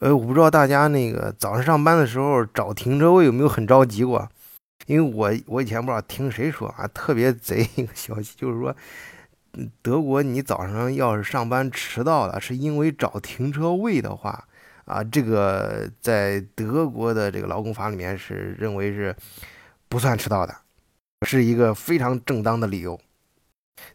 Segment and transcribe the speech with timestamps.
[0.00, 4.28] 呃，我不知道大家那个早上上班的时候找停车位有没有很着急过？
[4.86, 8.74] 因为我我以前不知道听谁说啊，特别贼一个消息，就是说，
[9.82, 14.46] 德国你早上要是上班迟到了，是因为找停车位的话，
[14.84, 19.14] 啊，这个在德国的这个劳工法里面是认为是
[19.88, 20.54] 不算迟到的，
[21.26, 22.98] 是一个非常正当的理由。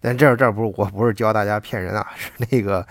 [0.01, 2.85] 但这这不是我不是教大家骗人啊，是那个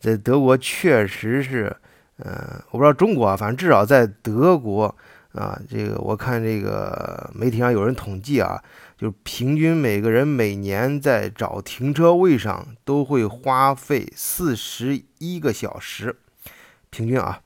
[0.00, 1.74] 在德国确实是，
[2.24, 4.94] 嗯，我不知道中国啊，反正至少在德国。
[5.34, 8.60] 啊，这个我看这个媒体上有人统计啊，
[8.96, 16.16] 就是平均每个人每年在找停车位上都会花费四十一个小时，
[16.90, 17.40] 平均啊，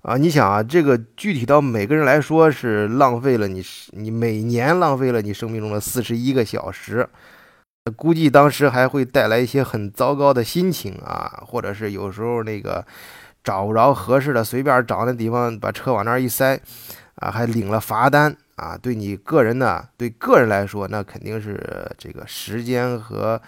[0.00, 7.08] 啊，你想啊，这个具体到每个人来说是浪费了你你每年浪费了你生命中的四十一个小时，
[7.94, 12.84] 估计当时还会带来一些很糟糕的心情啊，或者是有时候那个
[13.44, 16.60] 找不着合适的，随便找那地方把车往那儿一塞。
[17.16, 18.76] 啊，还领了罚单啊！
[18.76, 23.40] 对你个人呢，对个人来说，那肯定是这个时间和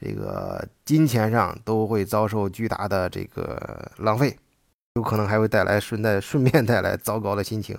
[0.00, 4.36] 这个金钱上都会遭受巨大的这个浪费，
[4.94, 7.78] 有可能还会带来顺带顺便带来糟糕的心情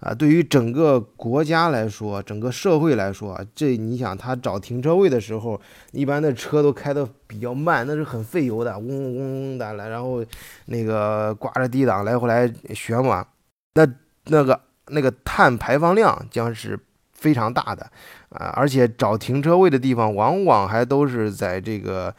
[0.00, 0.14] 啊！
[0.14, 5.60] 对于整个国家来说，整个社会来说，这你想他找停车位的时候，
[5.92, 9.16] 一般的车都开得比较慢，那是很费油的，嗡嗡
[9.52, 10.24] 嗡的来，然后
[10.66, 13.26] 那个挂着低档来回来旋转，
[13.74, 13.86] 那
[14.26, 14.60] 那个。
[14.88, 16.78] 那个碳排放量将是
[17.14, 17.90] 非常大的
[18.28, 22.14] 啊，而且找停车位的地方往往还都是在这个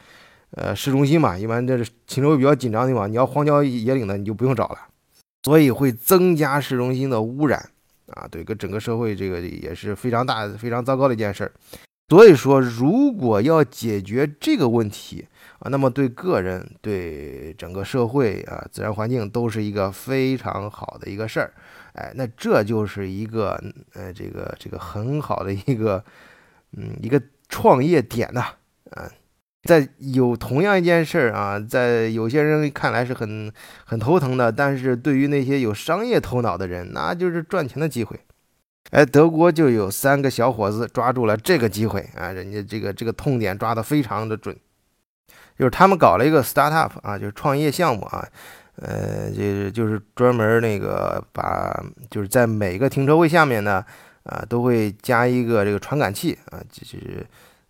[0.50, 3.08] 呃市中心嘛，一般这是停车位比较紧张的地方。
[3.08, 4.78] 你要荒郊野岭的，你就不用找了，
[5.46, 7.70] 所以会增加市中心的污染
[8.08, 11.52] 啊，对，跟整个社会这个也是非常大、非常糟糕的一件事儿。
[12.08, 15.24] 所以说，如果要解决这个问题
[15.60, 21.54] 啊，那么对个人、对整个社会啊、自然环境都是一个非常好的一个事儿。
[21.92, 23.62] 哎，那这就是一个
[23.94, 26.04] 呃，这个这个很好的一个，
[26.76, 28.46] 嗯，一个创业点呐，
[28.90, 29.08] 啊，
[29.66, 33.52] 在有同样一件事儿啊，在有些人看来是很
[33.84, 38.18] 很头疼的，但是对于那些有商业头脑的人，那就是赚钱的机会。
[38.92, 44.56] 哎，德国就有三个小伙子抓住了这个机会啊，人家这个这个痛点抓得非常的准，
[45.58, 48.26] 就是他们搞了一个 startup 啊，就是创业项目啊。
[48.78, 53.82] 呃，就是就是专门那个把，就是在每个停车位下面呢，
[54.24, 57.26] 啊，都会加一个这个传感器啊，就是，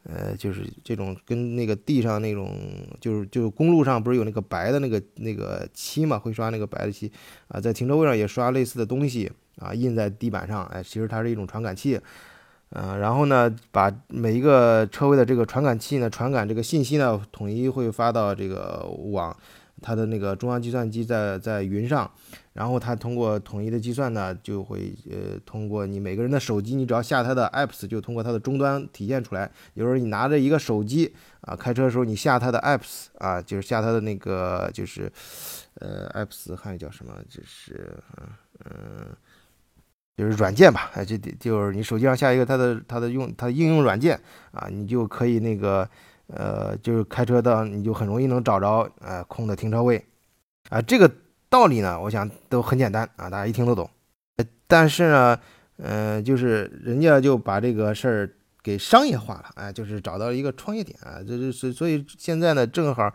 [0.09, 2.57] 呃，就是这种跟那个地上那种，
[3.01, 7.11] 就是就公路上不是有那个白的那个那个漆嘛，会刷那个白的漆
[7.49, 12.01] 啊，在停车位上也刷类似的东西啊，印在地板上，哎，其实它是一种传感器，
[12.71, 19.37] 嗯，然后呢，把每一个车位的这个传感器呢，传感这个信息呢，统一会发到这个网。
[19.83, 22.11] 它的那个中央计算机在在云上，
[22.55, 29.51] 然后它通过统一的计算呢，就会呃通过你每个人的手机，你只要下它的 apps，就通过它的终端体现出来。
[29.75, 35.13] 有时候你拿着一个手机啊，开车的时候你下它的 apps 啊，就是下它的那个就是
[35.75, 37.13] 呃 apps 汉语叫什么？
[37.29, 38.27] 就是嗯
[38.65, 39.07] 嗯，
[40.17, 44.19] 就是软件吧，哎，就就是你手机上下一个它的它的用它的应用软件
[44.53, 45.89] 啊，你就可以那个。
[46.29, 50.05] 呃，就是开车到你就很容易能找着呃空的停车位，
[50.71, 51.11] 啊，这个
[51.49, 53.89] 道理呢，我想都很简单啊，大家一听都懂。
[54.67, 55.39] 但是呢，
[55.77, 63.15] 嗯，就是人家就把这个事儿给商业化了，哎，就是找到了一个创业点啊，这就是所以现在呢，正好，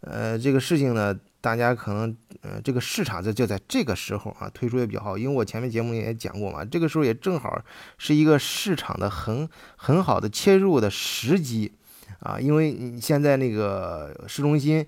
[0.00, 7.62] 呃，这个事情呢，大家可能呃这个市场就就在这个时候啊推出也比较好，因为我前面节目也讲过嘛，这个时候也正好
[7.96, 11.72] 是一个市场的很很好的切入的时机。
[12.20, 14.84] 啊，因为你现在那个市中心，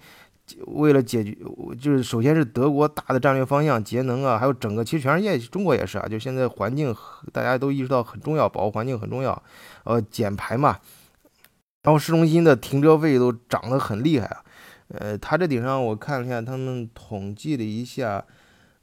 [0.67, 1.37] 为了解决，
[1.81, 6.95] 就是首先是德国大的战略方向节能啊，还有整个其实全世界中国也是啊，就现在环境
[7.33, 9.43] 大家都意识到很重要，保护环境很重要，
[9.85, 10.79] 呃，减排嘛。
[11.83, 14.45] 然后市中心的停车费都涨得很厉害啊，
[14.89, 18.25] 呃，它这顶上我看了一下，他们统计了一下，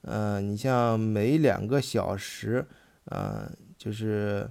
[0.02, 2.66] 呃，你像每两个小时，
[3.06, 4.50] 呃，就是。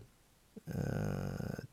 [0.68, 1.05] 呃，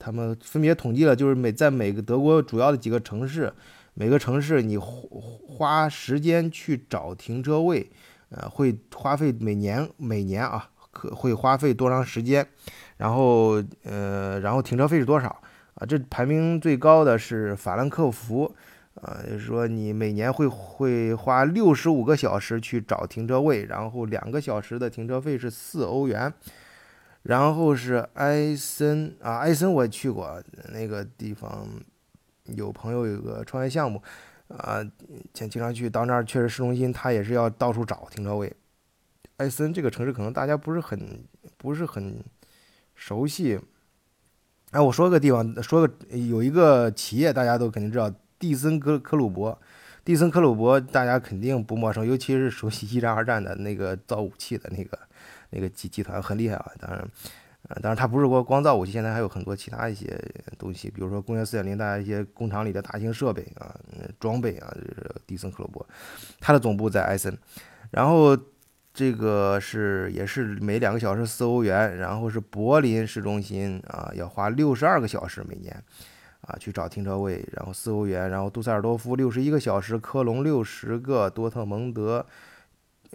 [0.04, 3.54] 他们分别统计了，就是每在每个德国主要的几个城市，
[3.94, 7.90] 每个城市你花时间去找停车位，
[8.28, 12.46] 呃，会花费每年每年啊，可会花费多长时间？
[12.98, 15.30] 然后呃，然后停车费是多少
[15.76, 15.86] 啊？
[15.88, 18.54] 这排名最高的是法兰克福，
[18.96, 26.34] 呃，就是说你每年会会花六十五个小时去找停车位，然后两个小时的停车费是四欧元。
[27.24, 30.44] 然后是埃森啊，埃森我也去过
[30.74, 31.68] 那个地方，
[32.46, 34.02] 有朋友有个创业项目，
[34.50, 34.84] 啊，
[35.32, 38.54] 经经常去到那儿，确实市中心，他也是要到处找停车位。
[39.38, 41.24] 艾森这个城市可能大家不是很
[41.58, 42.24] 不是很
[42.94, 43.60] 熟悉。
[44.72, 49.60] 哎，我说个地方，说个有一个企业，大家都肯定知道，蒂森科科鲁伯。
[50.04, 55.00] 蒂森科鲁伯大家肯定不陌生，尤其是熟悉一战、二战的那个造武器的那个
[55.54, 56.72] 那个集集团很厉害啊。
[56.80, 57.00] 当然，
[57.70, 60.20] 呃，当然它不是光光造武器，现在还有很多其他一些
[60.58, 63.74] 东西，比如说工业四点零，大家一些工厂里的大型设备啊、
[64.20, 65.88] 装备啊，就是蒂森克罗伯，
[66.40, 67.38] 它的总部在埃森。
[67.92, 68.38] 然后
[68.94, 75.84] 这个是也是每两个小时四欧元，然后是柏林市中心啊，要花六十二个小时每年。
[76.46, 82.26] 啊，去找停车位，然后四欧元，然后杜塞尔多夫六十一个小时，科隆六十个，多特蒙德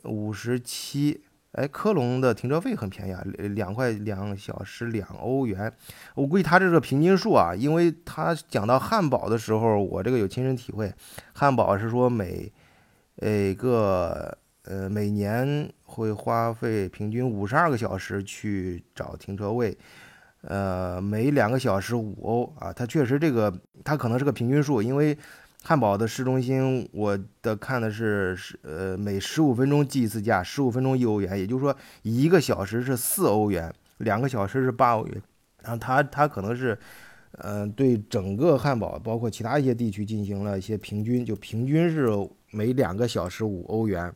[0.05, 1.21] 五十七。
[1.53, 3.23] 哎，科隆的停车费很便宜啊，
[3.55, 5.73] 两块两小时两欧元。
[6.15, 10.93] 我估计他这个平均数啊，因为他讲到汉堡的时候，我这个有亲身体会，
[11.33, 12.53] 汉堡是说每
[13.17, 19.77] 每个呃每年会花费平均五十二个小时去找停车位。
[20.43, 23.53] 呃，每两个小时五欧啊，它确实这个，
[23.83, 25.17] 它可能是个平均数，因为
[25.65, 35.23] 汉堡的市中心，我的看的是是呃每十五分钟计一次价，十五分钟一欧元，也就是说一个小时是四欧元，两个小时是八欧元，
[35.63, 36.79] 然后它它可能是，
[37.33, 42.09] 呃对整个汉堡包括其他一些地区进行了一些平均，就平均是
[42.53, 44.11] 每两个小时五欧元，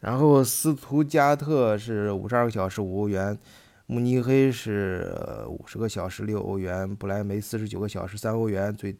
[0.00, 3.38] 然后斯图加特是五十二个小时五欧元。
[3.86, 5.12] 慕尼黑是
[5.48, 8.96] 五十个小时六欧元，不来梅四十九个小时三欧元，最，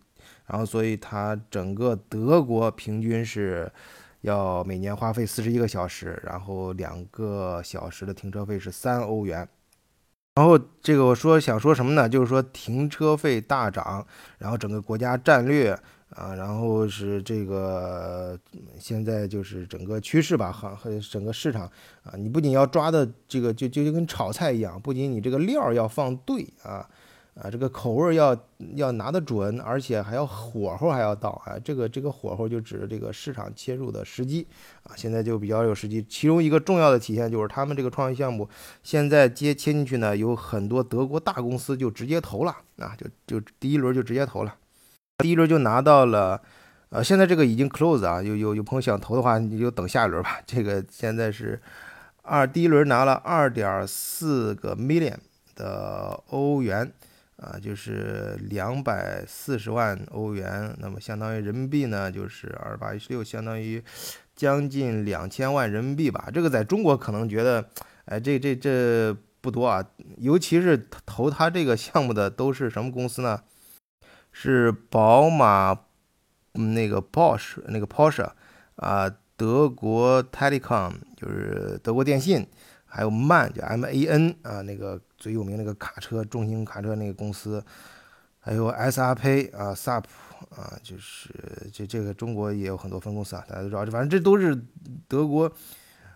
[0.47, 3.71] 然后所以它整个德国平均是
[4.23, 9.49] 要每年花费四十一个小时，然后两个小时的停车费是三欧元。
[10.35, 12.09] 然后这个我说想说什么呢？
[12.09, 14.07] 就是说停车费大涨，
[14.39, 15.79] 然后整个国家战略。
[16.17, 18.37] 啊，然后是这个
[18.81, 21.71] 现在就是整个趋势吧，和和整个市场
[22.03, 26.85] 啊，你不仅要抓的这个就就就跟炒菜一样，不仅你这个料要放对啊，
[27.35, 28.37] 啊这个口味要
[28.75, 34.47] 要拿得准，而且还要火候还要到啊，这个这个火候就指这个市场切入的时机
[34.83, 36.05] 啊，现在就比较有时机。
[36.09, 38.49] 其中一个重要的体现就是他们这个创业项目
[38.83, 44.55] 现在接切进去呢，有很多德国大公司就直接投了啊，就就第一轮就直接投了。
[45.19, 46.41] 第一轮就拿到了，
[46.89, 50.41] 呃，现在这个已经 close 啊，有有有朋友想投的话，你就等下一轮吧。
[50.47, 51.61] 这个现在是
[52.23, 55.17] 二，第一轮拿了二点四个 million
[55.55, 56.91] 的欧元，
[57.41, 63.83] 啊，就是两百四十万欧元，那么相当于人民币呢，就是二八一十六，相当于
[64.37, 66.29] 将近两千万人民币吧。
[66.33, 67.67] 这个在中国可能觉得，
[68.05, 69.83] 哎，这这这不多啊，
[70.19, 73.43] 尤其是投他这个项目的都是什么公司呢？
[74.33, 75.81] 是宝马，
[76.53, 78.31] 那个 Porsche，那个 Porsche，
[78.77, 82.47] 啊，德国 Telecom 就是德国电信，
[82.91, 87.65] 还有 MAN 就 M A N 啊，那个最有名那个卡车重型卡车那个公司，
[88.41, 90.05] 还有 S R P 啊，SAP
[90.51, 91.31] 啊，就是
[91.73, 94.61] 这这个中国也有很多分公司啊，大家都知道，反正这都是
[95.09, 95.51] 德国。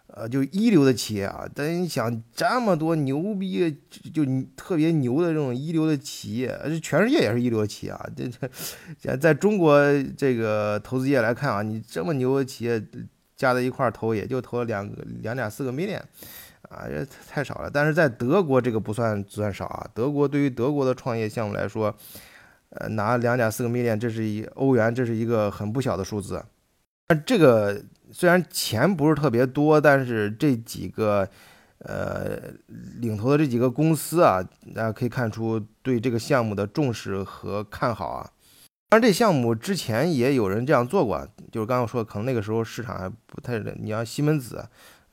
[0.06, 8.06] 呃，就一流的企业啊，但你想这么多牛逼，就就特别牛的这种一流的企业，这全世界也是一流的企业啊。
[8.14, 8.48] 这这，
[8.96, 9.76] 现在中国
[10.16, 12.80] 这个投资界来看啊，你这么牛的企业
[13.34, 16.00] 加在一块儿投，也就投了两个两点四个 million，
[16.68, 17.70] 啊，这太少了。
[17.70, 21.94] 但是在德国这个不算算少啊，德国对于德国的创业项目来说，
[22.70, 26.44] 呃，拿两点四个 million，这是一欧元，这是一个很不小的数字。
[27.08, 27.82] 那这个。
[28.12, 31.28] 虽然钱不是特别多，但是这几个，
[31.78, 32.38] 呃，
[33.00, 34.40] 领头的这几个公司啊，
[34.72, 38.30] 大家可以看出对这个项目的重视和看好啊。
[38.90, 43.58] 当然，这项目之前也有人这样做过，就是刚刚说的，可能那个时候市场还不太。
[43.58, 44.64] 你像西门子，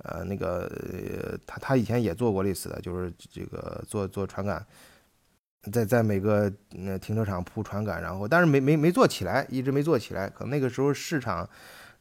[0.04, 4.66] 呃，那个他他以前也做过类似的，就是这个做做传感，
[5.72, 11.50] 在在每个那停车场铺传感，然后但是没没没做起来，一直没做起来，可能那个时候市场。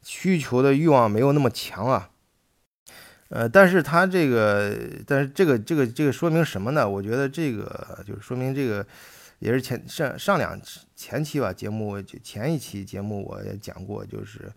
[0.02, 2.08] 需求的欲望没有那么强啊，
[3.28, 4.74] 呃，但是他这个，
[5.06, 6.88] 但是这个这个这个说明什么呢？
[6.88, 8.86] 我觉得这个就是说明这个
[9.40, 10.58] 也是前上上两
[10.96, 14.50] 前期吧节目前一期节目我也讲过，就是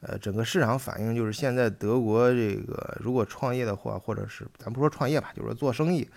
[0.00, 6.08] 呃整个市场反应就是现在德国这个如果创业的话，或者是咱不说创业吧，就是说做生意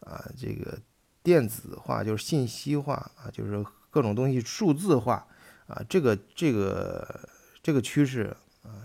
[0.00, 0.78] 啊，这个
[1.22, 5.26] 电子化就是信息化啊，就是各种东西数字化
[5.66, 7.28] 啊，这个这个。
[7.62, 8.34] 这个趋势，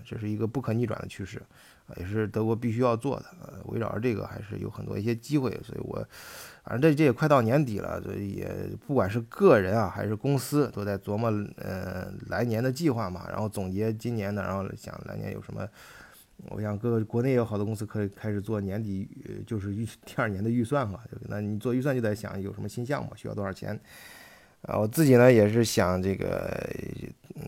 [0.06, 1.42] 这是一个不可逆转的趋势
[1.88, 3.26] 啊也是德国必须要做的。
[3.42, 5.98] 呃，围绕着这个还是有很多一些机会，所以我
[6.64, 8.48] 反正这这也快到年底了，所以也
[8.86, 15.68] 不管是个人啊还是公司，都在琢磨呃来年的计划嘛，然后总结今年的，然后想来年有什么。
[16.50, 19.08] 我想各个国内有好多公司可以开始做年底，
[19.48, 21.00] 就是预 第二年的预算嘛。
[21.30, 23.80] 那你做预算就在想有什么新项目，需要多少钱。
[24.68, 26.70] 啊，我自己呢也是想这个，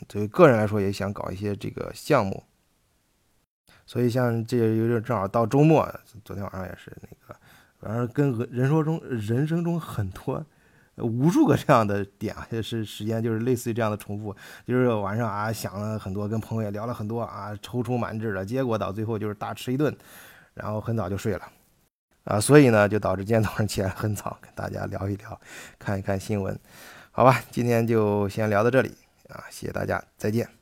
[0.08, 2.44] 作为个人来说也想搞一些这个项目。
[3.86, 5.88] 所以像这有点正好到周末，
[6.26, 7.40] 昨天晚上也是那个，
[7.80, 10.46] 反正跟人说中人生中很多。
[10.98, 19.96] 无数个这样的点啊，也是时间，就是类似于这样的重复，就是晚上啊想了很多，跟朋友也聊了很多啊，踌躇满志的，结果到最后就是大吃一顿，
[20.56, 21.52] 然后很早就睡了，
[22.24, 25.40] 啊，所以呢就导致今天早上起来很早，跟大家聊一聊，
[25.78, 26.60] 看一看新闻，
[27.18, 28.94] 好吧，今天就先聊到这里
[29.28, 30.57] 啊，谢谢大家，再见。